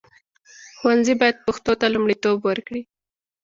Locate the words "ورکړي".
2.43-2.81